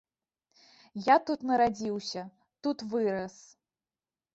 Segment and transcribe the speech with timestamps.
[1.09, 2.21] Я тут нарадзіўся,
[2.65, 3.35] тут вырас.